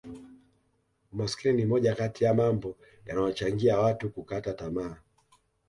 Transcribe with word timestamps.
umaskini 1.13 1.53
ni 1.55 1.65
moja 1.65 1.95
kati 1.95 2.23
ya 2.23 2.33
mambo 2.33 2.75
yanayochangia 3.05 3.79
watu 3.79 4.09
kukata 4.09 4.53
tamaa 4.53 4.97